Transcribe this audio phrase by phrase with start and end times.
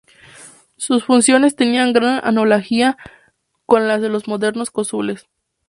[0.77, 2.97] Sus funciones tenían gran analogía
[3.67, 5.27] con las de los modernos cónsules.